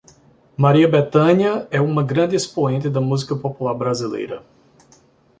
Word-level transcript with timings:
Maria 0.57 0.87
Bethânia 0.87 1.67
é 1.69 1.79
uma 1.79 2.01
grande 2.01 2.35
expoente 2.35 2.89
da 2.89 2.99
Música 2.99 3.35
Popular 3.35 3.75
Brasileira 3.75 4.43